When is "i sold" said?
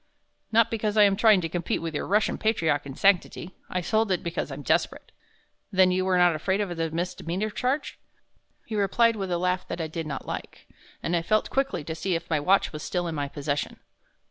3.69-4.11